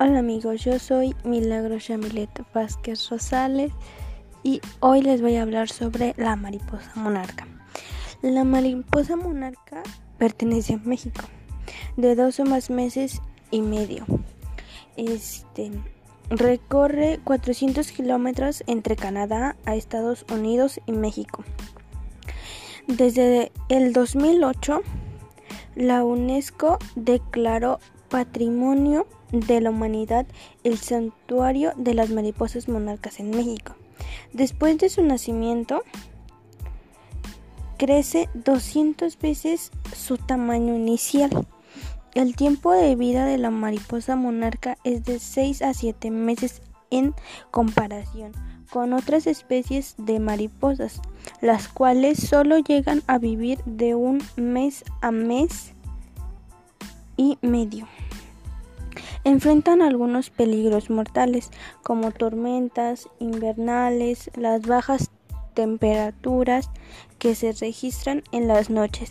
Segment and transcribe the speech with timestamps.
[0.00, 3.70] Hola amigos, yo soy Milagro Yamilet Vázquez Rosales
[4.42, 7.46] y hoy les voy a hablar sobre la mariposa monarca.
[8.20, 9.84] La mariposa monarca
[10.18, 11.22] pertenece a México
[11.96, 13.22] de dos o más meses
[13.52, 14.04] y medio.
[14.96, 15.70] Este
[16.28, 21.44] recorre 400 kilómetros entre Canadá a Estados Unidos y México.
[22.88, 24.80] Desde el 2008
[25.76, 30.26] la UNESCO declaró Patrimonio de la Humanidad
[30.62, 33.74] el Santuario de las Mariposas Monarcas en México.
[34.32, 35.82] Después de su nacimiento,
[37.78, 41.46] crece 200 veces su tamaño inicial.
[42.14, 47.14] El tiempo de vida de la mariposa monarca es de 6 a 7 meses en
[47.50, 48.32] comparación
[48.70, 51.00] con otras especies de mariposas,
[51.40, 55.73] las cuales solo llegan a vivir de un mes a mes
[57.16, 57.86] y medio.
[59.24, 61.50] Enfrentan algunos peligros mortales
[61.82, 65.10] como tormentas invernales, las bajas
[65.54, 66.70] temperaturas
[67.18, 69.10] que se registran en las noches,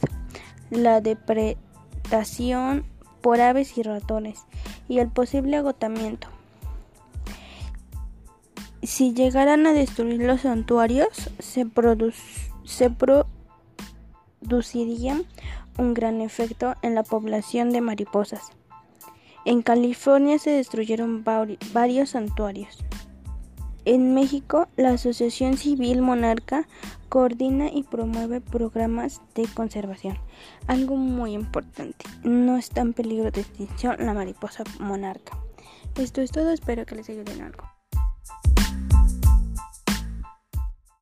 [0.69, 2.85] la depredación
[3.21, 4.45] por aves y ratones
[4.87, 6.27] y el posible agotamiento.
[8.83, 11.65] Si llegaran a destruir los santuarios, se,
[12.65, 12.89] se
[14.41, 15.21] produciría
[15.77, 18.51] un gran efecto en la población de mariposas.
[19.45, 21.23] En California se destruyeron
[21.73, 22.83] varios santuarios.
[23.85, 26.67] En México, la Asociación Civil Monarca
[27.09, 30.17] coordina y promueve programas de conservación.
[30.67, 35.37] Algo muy importante, no está en peligro de extinción la mariposa monarca.
[35.95, 37.65] Esto es todo, espero que les ayude algo.